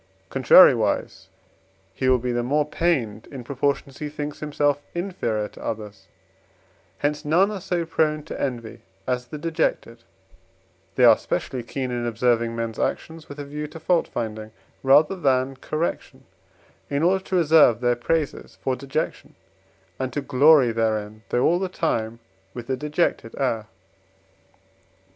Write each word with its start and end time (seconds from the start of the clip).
Contrariwise, 0.31 1.27
he 1.93 2.09
will 2.09 2.17
be 2.17 2.31
the 2.31 2.41
more 2.41 2.65
pained 2.67 3.27
in 3.29 3.43
proportion 3.43 3.87
as 3.89 3.99
he 3.99 4.09
thinks 4.09 4.39
himself 4.39 4.81
inferior 4.95 5.47
to 5.47 5.63
others; 5.63 6.07
hence 6.97 7.23
none 7.23 7.51
are 7.51 7.61
so 7.61 7.85
prone 7.85 8.23
to 8.23 8.41
envy 8.41 8.81
as 9.05 9.27
the 9.27 9.37
dejected, 9.37 10.01
they 10.95 11.03
are 11.05 11.19
specially 11.19 11.61
keen 11.61 11.91
in 11.91 12.07
observing 12.07 12.55
men's 12.55 12.79
actions, 12.79 13.29
with 13.29 13.37
a 13.37 13.45
view 13.45 13.67
to 13.67 13.79
fault 13.79 14.07
finding 14.07 14.49
rather 14.81 15.15
than 15.15 15.55
correction, 15.57 16.23
in 16.89 17.03
order 17.03 17.23
to 17.23 17.35
reserve 17.35 17.79
their 17.79 17.95
praises 17.95 18.57
for 18.63 18.75
dejection, 18.75 19.35
and 19.99 20.11
to 20.11 20.21
glory 20.21 20.71
therein, 20.71 21.21
though 21.29 21.45
all 21.45 21.59
the 21.59 21.69
time 21.69 22.19
with 22.55 22.67
a 22.71 22.75
dejected 22.75 23.35
air. 23.37 23.67